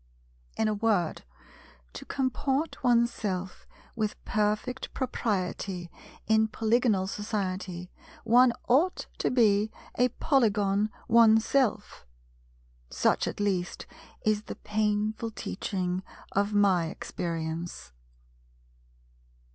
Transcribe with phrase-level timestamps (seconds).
[0.57, 1.21] In a word,
[1.93, 5.91] to comport oneself with perfect propriety
[6.25, 7.91] in Polygonal society,
[8.23, 12.07] one ought to be a Polygon oneself.
[12.89, 13.85] Such at least
[14.25, 17.93] is the painful teaching of my experience.